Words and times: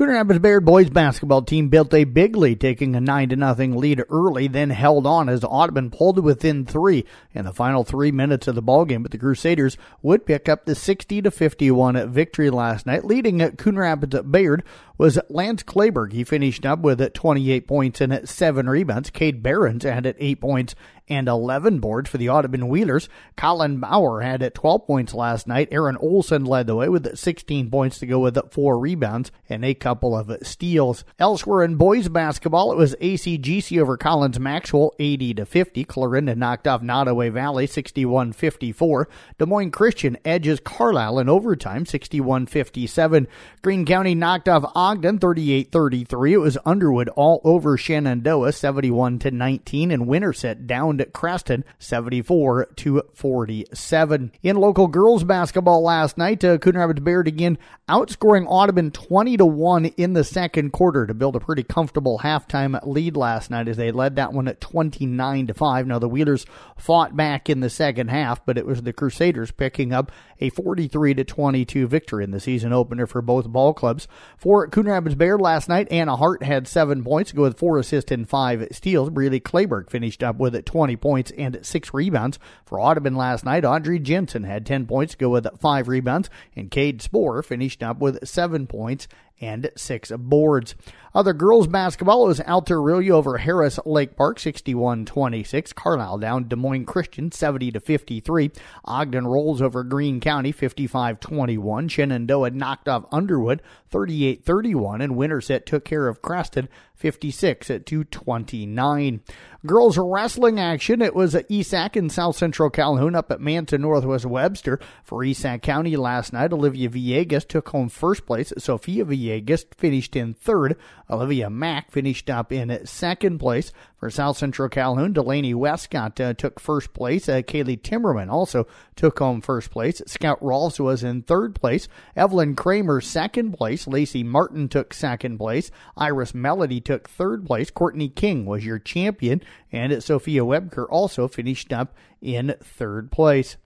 Coon 0.00 0.08
Rapids 0.08 0.38
Bayard 0.38 0.64
boys 0.64 0.88
basketball 0.88 1.42
team 1.42 1.68
built 1.68 1.92
a 1.92 2.04
big 2.04 2.34
lead, 2.34 2.58
taking 2.58 2.96
a 2.96 3.02
9 3.02 3.28
0 3.28 3.54
lead 3.76 4.02
early, 4.08 4.48
then 4.48 4.70
held 4.70 5.06
on 5.06 5.28
as 5.28 5.44
Audubon 5.44 5.90
pulled 5.90 6.24
within 6.24 6.64
three 6.64 7.04
in 7.34 7.44
the 7.44 7.52
final 7.52 7.84
three 7.84 8.10
minutes 8.10 8.48
of 8.48 8.54
the 8.54 8.62
ballgame. 8.62 9.02
But 9.02 9.10
the 9.10 9.18
Crusaders 9.18 9.76
would 10.00 10.24
pick 10.24 10.48
up 10.48 10.64
the 10.64 10.74
60 10.74 11.20
51 11.20 12.10
victory 12.10 12.48
last 12.48 12.86
night, 12.86 13.04
leading 13.04 13.46
Coon 13.56 13.76
Rapids 13.76 14.18
Bayard 14.22 14.64
was 15.00 15.18
Lance 15.30 15.62
Clayberg. 15.62 16.12
He 16.12 16.24
finished 16.24 16.66
up 16.66 16.80
with 16.80 17.14
28 17.14 17.66
points 17.66 18.02
and 18.02 18.28
7 18.28 18.68
rebounds. 18.68 19.08
Cade 19.08 19.42
Barons 19.42 19.86
added 19.86 20.14
8 20.18 20.42
points 20.42 20.74
and 21.08 21.26
11 21.26 21.80
boards 21.80 22.08
for 22.08 22.18
the 22.18 22.28
Audubon 22.28 22.68
Wheelers. 22.68 23.08
Colin 23.36 23.80
Bauer 23.80 24.20
had 24.20 24.54
12 24.54 24.86
points 24.86 25.12
last 25.12 25.48
night. 25.48 25.68
Aaron 25.72 25.96
Olson 25.96 26.44
led 26.44 26.68
the 26.68 26.76
way 26.76 26.88
with 26.88 27.16
16 27.18 27.68
points 27.70 27.98
to 27.98 28.06
go 28.06 28.20
with 28.20 28.38
4 28.52 28.78
rebounds 28.78 29.32
and 29.48 29.64
a 29.64 29.74
couple 29.74 30.16
of 30.16 30.30
steals. 30.42 31.02
Elsewhere 31.18 31.64
in 31.64 31.76
boys 31.76 32.08
basketball, 32.08 32.70
it 32.70 32.76
was 32.76 32.94
ACGC 32.96 33.80
over 33.80 33.96
Collins 33.96 34.38
Maxwell 34.38 34.94
80 35.00 35.34
to 35.34 35.46
50. 35.46 35.84
Clarinda 35.84 36.36
knocked 36.36 36.68
off 36.68 36.82
Nodaway 36.82 37.32
Valley 37.32 37.66
61-54. 37.66 39.06
Des 39.38 39.46
Moines 39.46 39.72
Christian 39.72 40.18
edges 40.26 40.60
Carlisle 40.60 41.18
in 41.18 41.28
overtime 41.28 41.84
61-57. 41.86 43.26
Greene 43.62 43.86
County 43.86 44.14
knocked 44.14 44.48
off 44.48 44.70
Ogden 44.90 45.20
38-33. 45.20 46.32
It 46.32 46.38
was 46.38 46.58
Underwood 46.66 47.08
all 47.10 47.40
over 47.44 47.76
Shenandoah 47.76 48.50
71 48.50 49.20
to 49.20 49.30
19 49.30 49.92
and 49.92 50.08
Winterset 50.08 50.66
down 50.66 50.98
to 50.98 51.04
Creston 51.04 51.64
74 51.78 52.66
to 52.74 53.02
47. 53.14 54.32
In 54.42 54.56
local 54.56 54.88
girls 54.88 55.22
basketball 55.22 55.84
last 55.84 56.18
night, 56.18 56.42
uh, 56.42 56.58
Coon 56.58 56.76
Rapids 56.76 56.98
Bayard 56.98 57.28
again 57.28 57.56
outscoring 57.88 58.46
Audubon 58.48 58.90
20 58.90 59.36
to 59.36 59.46
1 59.46 59.84
in 59.84 60.14
the 60.14 60.24
second 60.24 60.72
quarter 60.72 61.06
to 61.06 61.14
build 61.14 61.36
a 61.36 61.40
pretty 61.40 61.62
comfortable 61.62 62.18
halftime 62.24 62.76
lead 62.84 63.16
last 63.16 63.48
night 63.48 63.68
as 63.68 63.76
they 63.76 63.92
led 63.92 64.16
that 64.16 64.32
one 64.32 64.48
at 64.48 64.60
29 64.60 65.46
to 65.46 65.54
5. 65.54 65.86
Now 65.86 66.00
the 66.00 66.08
Wheelers 66.08 66.46
fought 66.76 67.16
back 67.16 67.48
in 67.48 67.60
the 67.60 67.70
second 67.70 68.08
half, 68.08 68.44
but 68.44 68.58
it 68.58 68.66
was 68.66 68.82
the 68.82 68.92
Crusaders 68.92 69.52
picking 69.52 69.92
up 69.92 70.10
a 70.40 70.50
43 70.50 71.14
to 71.14 71.24
22 71.24 71.86
victory 71.86 72.24
in 72.24 72.32
the 72.32 72.40
season 72.40 72.72
opener 72.72 73.06
for 73.06 73.22
both 73.22 73.46
ball 73.46 73.72
clubs. 73.72 74.08
For 74.36 74.66
Coon 74.66 74.79
Rapids 74.86 75.14
Bayard 75.14 75.40
last 75.40 75.68
night, 75.68 75.88
Anna 75.90 76.16
Hart 76.16 76.42
had 76.42 76.68
seven 76.68 77.02
points, 77.02 77.32
go 77.32 77.42
with 77.42 77.58
four 77.58 77.78
assists 77.78 78.10
and 78.10 78.28
five 78.28 78.68
steals. 78.72 79.10
Breely 79.10 79.40
Clayberg 79.40 79.90
finished 79.90 80.22
up 80.22 80.36
with 80.36 80.64
20 80.64 80.96
points 80.96 81.30
and 81.32 81.58
six 81.62 81.92
rebounds. 81.92 82.38
For 82.64 82.80
Audubon 82.80 83.14
last 83.14 83.44
night, 83.44 83.64
Audrey 83.64 83.98
Jensen 83.98 84.44
had 84.44 84.64
10 84.66 84.86
points, 84.86 85.14
go 85.14 85.28
with 85.30 85.46
five 85.58 85.88
rebounds, 85.88 86.30
and 86.54 86.70
Cade 86.70 87.00
Sporer 87.00 87.44
finished 87.44 87.82
up 87.82 87.98
with 87.98 88.26
seven 88.26 88.66
points 88.66 89.08
and 89.40 89.70
six 89.76 90.10
boards. 90.10 90.74
Other 91.12 91.32
girls 91.32 91.66
basketball 91.66 92.26
was 92.26 92.40
Alta-Aurelia 92.40 93.14
over 93.14 93.38
Harris 93.38 93.80
Lake 93.84 94.16
Park 94.16 94.38
61-26. 94.38 95.74
Carlisle 95.74 96.18
down 96.18 96.46
Des 96.46 96.54
Moines 96.56 96.84
Christian 96.84 97.32
70 97.32 97.72
to 97.72 97.80
53. 97.80 98.52
Ogden 98.84 99.26
rolls 99.26 99.60
over 99.60 99.82
Greene 99.82 100.20
County 100.20 100.52
55-21. 100.52 101.90
Shenandoah 101.90 102.50
knocked 102.50 102.88
off 102.88 103.06
Underwood 103.10 103.60
38-31 103.90 105.02
and 105.02 105.16
Winterset 105.16 105.66
took 105.66 105.84
care 105.84 106.06
of 106.06 106.22
Creston 106.22 106.68
56 106.94 107.70
at 107.70 107.86
229. 107.86 109.20
Girls 109.66 109.98
wrestling 109.98 110.58
action. 110.58 111.02
It 111.02 111.14
was 111.14 111.34
at 111.34 111.46
ESAC 111.50 111.94
in 111.94 112.08
South 112.08 112.34
Central 112.34 112.70
Calhoun 112.70 113.14
up 113.14 113.30
at 113.30 113.42
Manson 113.42 113.82
Northwest 113.82 114.24
Webster 114.24 114.80
for 115.04 115.18
ESAC 115.18 115.60
County 115.60 115.96
last 115.96 116.32
night. 116.32 116.54
Olivia 116.54 116.88
Villegas 116.88 117.46
took 117.46 117.68
home 117.68 117.90
first 117.90 118.24
place. 118.24 118.54
Sophia 118.56 119.04
Villegas 119.04 119.66
finished 119.76 120.16
in 120.16 120.32
third. 120.32 120.76
Olivia 121.10 121.50
Mack 121.50 121.90
finished 121.90 122.30
up 122.30 122.50
in 122.52 122.86
second 122.86 123.38
place. 123.38 123.70
For 124.00 124.08
South 124.08 124.38
Central 124.38 124.70
Calhoun, 124.70 125.12
Delaney 125.12 125.52
Westcott 125.52 126.18
uh, 126.18 126.32
took 126.32 126.58
first 126.58 126.94
place. 126.94 127.28
Uh, 127.28 127.42
Kaylee 127.42 127.78
Timmerman 127.78 128.30
also 128.30 128.66
took 128.96 129.18
home 129.18 129.42
first 129.42 129.70
place. 129.70 130.00
Scout 130.06 130.42
Rolfs 130.42 130.80
was 130.80 131.04
in 131.04 131.20
third 131.20 131.54
place. 131.54 131.86
Evelyn 132.16 132.56
Kramer 132.56 133.02
second 133.02 133.52
place. 133.52 133.86
Lacey 133.86 134.24
Martin 134.24 134.70
took 134.70 134.94
second 134.94 135.36
place. 135.36 135.70
Iris 135.98 136.32
Melody 136.32 136.80
took 136.80 137.10
third 137.10 137.44
place. 137.44 137.70
Courtney 137.70 138.08
King 138.08 138.46
was 138.46 138.64
your 138.64 138.78
champion. 138.78 139.42
And 139.70 140.02
Sophia 140.02 140.40
Webker 140.40 140.86
also 140.88 141.28
finished 141.28 141.70
up 141.70 141.94
in 142.22 142.54
third 142.62 143.12
place. 143.12 143.58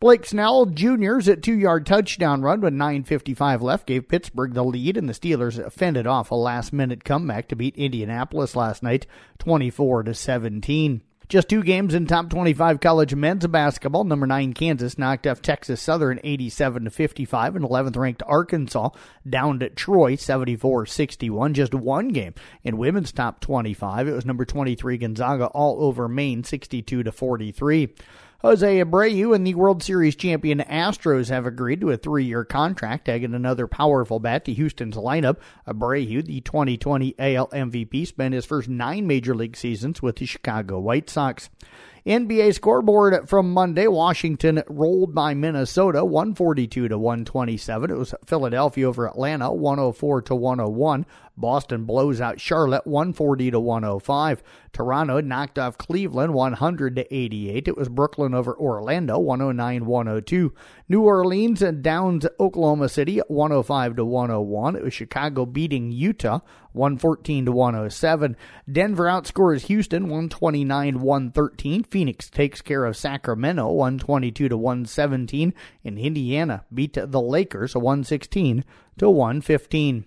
Blake 0.00 0.24
Snell 0.24 0.64
Jr.'s 0.64 1.28
at 1.28 1.42
two-yard 1.42 1.84
touchdown 1.84 2.40
run 2.40 2.62
with 2.62 2.72
9.55 2.72 3.60
left 3.60 3.86
gave 3.86 4.08
Pittsburgh 4.08 4.54
the 4.54 4.64
lead, 4.64 4.96
and 4.96 5.06
the 5.06 5.12
Steelers 5.12 5.70
fended 5.70 6.06
off 6.06 6.30
a 6.30 6.34
last-minute 6.34 7.04
comeback 7.04 7.48
to 7.48 7.54
beat 7.54 7.76
Indianapolis 7.76 8.56
last 8.56 8.82
night, 8.82 9.06
24 9.40 10.04
to 10.04 10.14
17. 10.14 11.02
Just 11.28 11.50
two 11.50 11.62
games 11.62 11.92
in 11.92 12.06
top 12.06 12.30
25 12.30 12.80
college 12.80 13.14
men's 13.14 13.46
basketball. 13.46 14.04
Number 14.04 14.26
9 14.26 14.54
Kansas 14.54 14.96
knocked 14.96 15.26
off 15.26 15.42
Texas 15.42 15.82
Southern 15.82 16.18
87 16.24 16.84
to 16.84 16.90
55 16.90 17.56
and 17.56 17.64
11th 17.66 17.96
ranked 17.98 18.22
Arkansas 18.26 18.88
down 19.28 19.58
to 19.58 19.68
Troy 19.68 20.16
74-61. 20.16 21.52
Just 21.52 21.74
one 21.74 22.08
game 22.08 22.34
in 22.64 22.78
women's 22.78 23.12
top 23.12 23.40
25. 23.40 24.08
It 24.08 24.12
was 24.12 24.24
number 24.24 24.46
23 24.46 24.96
Gonzaga 24.96 25.46
all 25.48 25.84
over 25.84 26.08
Maine 26.08 26.42
62 26.42 27.02
to 27.02 27.12
43. 27.12 27.94
Jose 28.42 28.82
Abreu 28.82 29.34
and 29.34 29.46
the 29.46 29.54
World 29.54 29.82
Series 29.82 30.16
champion 30.16 30.60
Astros 30.60 31.28
have 31.28 31.44
agreed 31.44 31.82
to 31.82 31.90
a 31.90 31.98
three 31.98 32.24
year 32.24 32.42
contract, 32.42 33.06
adding 33.06 33.34
another 33.34 33.66
powerful 33.66 34.18
bat 34.18 34.46
to 34.46 34.54
Houston's 34.54 34.96
lineup. 34.96 35.36
Abreu, 35.68 36.24
the 36.24 36.40
2020 36.40 37.14
AL 37.18 37.48
MVP, 37.48 38.06
spent 38.06 38.32
his 38.32 38.46
first 38.46 38.66
nine 38.66 39.06
major 39.06 39.34
league 39.34 39.58
seasons 39.58 40.00
with 40.00 40.16
the 40.16 40.24
Chicago 40.24 40.78
White 40.80 41.10
Sox. 41.10 41.50
NBA 42.06 42.54
scoreboard 42.54 43.28
from 43.28 43.52
Monday. 43.52 43.86
Washington 43.86 44.62
rolled 44.68 45.14
by 45.14 45.34
Minnesota 45.34 46.02
142 46.02 46.88
to 46.88 46.98
127. 46.98 47.90
It 47.90 47.96
was 47.96 48.14
Philadelphia 48.24 48.88
over 48.88 49.06
Atlanta 49.06 49.52
104 49.52 50.22
to 50.22 50.34
101. 50.34 51.04
Boston 51.36 51.84
blows 51.84 52.20
out 52.20 52.40
Charlotte 52.40 52.86
140 52.86 53.50
to 53.50 53.60
105. 53.60 54.42
Toronto 54.72 55.20
knocked 55.20 55.58
off 55.58 55.76
Cleveland 55.78 56.32
100 56.32 56.96
to 56.96 57.14
88. 57.14 57.68
It 57.68 57.76
was 57.76 57.88
Brooklyn 57.88 58.34
over 58.34 58.54
Orlando 58.58 59.18
109 59.18 59.84
102. 59.84 60.54
New 60.88 61.02
Orleans 61.02 61.60
and 61.62 61.82
downs 61.82 62.26
Oklahoma 62.38 62.88
City 62.88 63.18
105 63.28 63.96
to 63.96 64.04
101. 64.04 64.76
It 64.76 64.82
was 64.82 64.94
Chicago 64.94 65.44
beating 65.44 65.92
Utah 65.92 66.40
114 66.72 67.46
to 67.46 67.52
107. 67.52 68.36
Denver 68.70 69.04
outscores 69.04 69.66
Houston 69.66 70.04
129 70.04 71.00
113. 71.00 71.84
Phoenix 71.84 72.30
takes 72.30 72.62
care 72.62 72.84
of 72.84 72.96
Sacramento 72.96 73.70
122 73.70 74.48
to 74.48 74.56
117. 74.56 75.54
And 75.84 75.98
Indiana 75.98 76.64
beat 76.72 76.94
the 76.94 77.20
Lakers 77.20 77.74
116 77.74 78.64
to 78.98 79.10
115. 79.10 80.04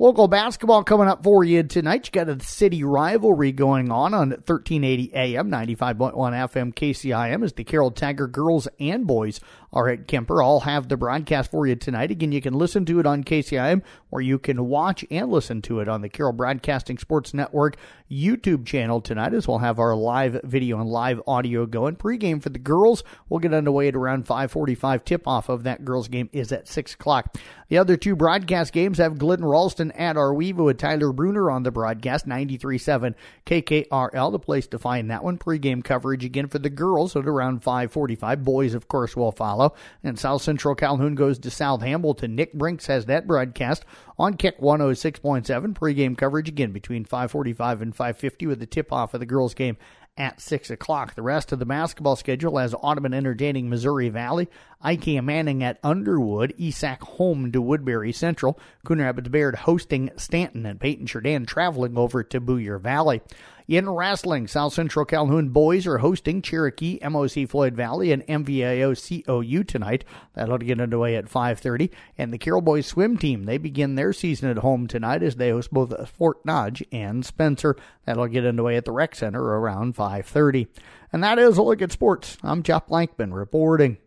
Local 0.00 0.28
basketball 0.28 0.84
coming 0.84 1.08
up 1.08 1.24
for 1.24 1.42
you 1.42 1.64
tonight. 1.64 2.06
You 2.06 2.12
got 2.12 2.28
a 2.28 2.38
city 2.38 2.84
rivalry 2.84 3.50
going 3.50 3.90
on 3.90 4.14
on 4.14 4.30
1380 4.30 5.12
AM, 5.12 5.50
95.1 5.50 6.14
FM 6.14 6.72
KCIM 6.72 7.42
as 7.42 7.52
the 7.54 7.64
Carroll 7.64 7.90
Tiger 7.90 8.28
girls 8.28 8.68
and 8.78 9.08
boys 9.08 9.40
are 9.72 9.88
at 9.88 10.06
Kuemper. 10.06 10.40
I'll 10.40 10.60
have 10.60 10.88
the 10.88 10.96
broadcast 10.96 11.50
for 11.50 11.66
you 11.66 11.74
tonight. 11.74 12.12
Again, 12.12 12.30
you 12.30 12.40
can 12.40 12.54
listen 12.54 12.84
to 12.86 13.00
it 13.00 13.06
on 13.06 13.24
KCIM 13.24 13.82
or 14.12 14.20
you 14.20 14.38
can 14.38 14.66
watch 14.66 15.04
and 15.10 15.32
listen 15.32 15.60
to 15.62 15.80
it 15.80 15.88
on 15.88 16.00
the 16.00 16.08
Carroll 16.08 16.32
Broadcasting 16.32 16.98
Sports 16.98 17.34
Network 17.34 17.76
YouTube 18.08 18.64
channel 18.64 19.00
tonight 19.00 19.34
as 19.34 19.48
we'll 19.48 19.58
have 19.58 19.80
our 19.80 19.96
live 19.96 20.40
video 20.44 20.80
and 20.80 20.88
live 20.88 21.20
audio 21.26 21.66
going. 21.66 21.96
Pre-game 21.96 22.38
for 22.38 22.50
the 22.50 22.58
girls 22.60 23.02
will 23.28 23.40
get 23.40 23.52
underway 23.52 23.88
at 23.88 23.96
around 23.96 24.28
545. 24.28 25.04
Tip-off 25.04 25.48
of 25.48 25.64
that 25.64 25.84
girls 25.84 26.06
game 26.06 26.30
is 26.32 26.52
at 26.52 26.68
6 26.68 26.94
o'clock. 26.94 27.36
The 27.68 27.76
other 27.76 27.98
two 27.98 28.16
broadcast 28.16 28.72
games 28.72 28.96
have 28.96 29.18
Glidden 29.18 29.44
Ralston 29.44 29.92
at 29.92 30.16
Ar-We-Va 30.16 30.62
with 30.62 30.78
Tyler 30.78 31.12
Bruner 31.12 31.50
on 31.50 31.64
the 31.64 31.70
broadcast, 31.70 32.26
93.7 32.26 33.14
KKRL, 33.44 34.32
the 34.32 34.38
place 34.38 34.66
to 34.68 34.78
find 34.78 35.10
that 35.10 35.22
one. 35.22 35.36
Pre-game 35.36 35.82
coverage 35.82 36.24
again 36.24 36.48
for 36.48 36.58
the 36.58 36.70
girls 36.70 37.14
at 37.14 37.26
around 37.26 37.62
545. 37.62 38.42
Boys, 38.42 38.72
of 38.72 38.88
course, 38.88 39.14
will 39.14 39.32
follow. 39.32 39.74
And 40.02 40.18
South 40.18 40.40
Central 40.40 40.74
Calhoun 40.74 41.14
goes 41.14 41.38
to 41.40 41.50
South 41.50 41.82
Hamilton. 41.82 42.34
Nick 42.34 42.54
Brinks 42.54 42.86
has 42.86 43.04
that 43.04 43.26
broadcast 43.26 43.84
on 44.18 44.38
Kick 44.38 44.58
106.7. 44.60 45.74
Pre-game 45.74 46.16
coverage 46.16 46.48
again 46.48 46.72
between 46.72 47.04
545 47.04 47.82
and 47.82 47.94
550 47.94 48.46
with 48.46 48.60
the 48.60 48.66
tip-off 48.66 49.12
of 49.12 49.20
the 49.20 49.26
girls 49.26 49.52
game 49.52 49.76
at 50.18 50.40
6 50.40 50.70
o'clock. 50.70 51.14
The 51.14 51.22
rest 51.22 51.52
of 51.52 51.60
the 51.60 51.64
basketball 51.64 52.16
schedule 52.16 52.58
has 52.58 52.74
Audubon 52.74 53.14
entertaining 53.14 53.70
Missouri 53.70 54.08
Valley, 54.08 54.48
IKM 54.84 55.24
Manning 55.24 55.62
at 55.62 55.78
Underwood, 55.82 56.54
ESAC 56.58 57.00
home 57.00 57.52
to 57.52 57.62
Woodbury 57.62 58.12
Central, 58.12 58.58
Coon 58.84 59.00
Rapids 59.00 59.28
Bayard 59.28 59.54
hosting 59.54 60.10
Stanton, 60.16 60.66
and 60.66 60.80
Paton 60.80 61.06
Churdan 61.06 61.46
traveling 61.46 61.96
over 61.96 62.22
to 62.24 62.40
Boyer 62.40 62.78
Valley. 62.78 63.22
In 63.68 63.86
wrestling, 63.86 64.46
South 64.46 64.72
Central 64.72 65.04
Calhoun 65.04 65.50
boys 65.50 65.86
are 65.86 65.98
hosting 65.98 66.40
Cherokee, 66.40 66.98
MOC 67.02 67.46
Floyd 67.46 67.74
Valley, 67.74 68.12
and 68.12 68.26
MVAO 68.26 68.94
COU 68.94 69.62
tonight. 69.62 70.06
That'll 70.32 70.56
get 70.56 70.80
underway 70.80 71.16
at 71.16 71.28
5:30. 71.28 71.90
And 72.16 72.32
the 72.32 72.38
Carroll 72.38 72.62
boys 72.62 72.86
swim 72.86 73.18
team 73.18 73.44
they 73.44 73.58
begin 73.58 73.94
their 73.94 74.14
season 74.14 74.48
at 74.48 74.56
home 74.58 74.86
tonight 74.86 75.22
as 75.22 75.36
they 75.36 75.50
host 75.50 75.70
both 75.70 76.08
Fort 76.08 76.42
Dodge 76.46 76.82
and 76.90 77.26
Spencer. 77.26 77.76
That'll 78.06 78.26
get 78.26 78.46
underway 78.46 78.76
at 78.78 78.86
the 78.86 78.92
Rec 78.92 79.14
Center 79.14 79.42
around 79.42 79.96
5:30. 79.96 80.68
And 81.12 81.22
that 81.22 81.38
is 81.38 81.58
a 81.58 81.62
look 81.62 81.82
at 81.82 81.92
sports. 81.92 82.38
I'm 82.42 82.62
Jeff 82.62 82.86
Blankman 82.86 83.34
reporting. 83.34 83.98